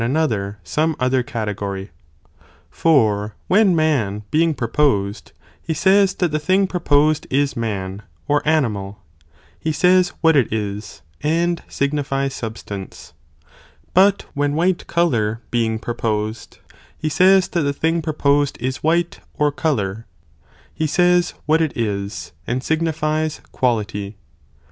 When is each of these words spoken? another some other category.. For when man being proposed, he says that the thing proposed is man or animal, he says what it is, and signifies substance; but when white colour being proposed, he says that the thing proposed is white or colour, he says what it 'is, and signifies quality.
another 0.01 0.57
some 0.63 0.95
other 0.99 1.21
category.. 1.21 1.91
For 2.71 3.35
when 3.47 3.75
man 3.75 4.23
being 4.31 4.55
proposed, 4.55 5.31
he 5.61 5.75
says 5.75 6.15
that 6.15 6.31
the 6.31 6.39
thing 6.39 6.65
proposed 6.65 7.27
is 7.29 7.55
man 7.55 8.01
or 8.27 8.41
animal, 8.43 8.97
he 9.59 9.71
says 9.71 10.09
what 10.21 10.35
it 10.35 10.51
is, 10.51 11.03
and 11.21 11.61
signifies 11.67 12.33
substance; 12.33 13.13
but 13.93 14.25
when 14.33 14.55
white 14.55 14.87
colour 14.87 15.41
being 15.51 15.77
proposed, 15.77 16.57
he 16.97 17.07
says 17.07 17.47
that 17.49 17.61
the 17.61 17.71
thing 17.71 18.01
proposed 18.01 18.57
is 18.59 18.77
white 18.81 19.19
or 19.35 19.51
colour, 19.51 20.07
he 20.73 20.87
says 20.87 21.35
what 21.45 21.61
it 21.61 21.73
'is, 21.77 22.31
and 22.47 22.63
signifies 22.63 23.39
quality. 23.51 24.17